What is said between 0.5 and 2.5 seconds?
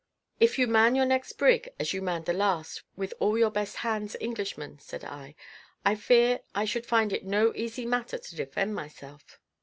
you man your next brig, as you manned the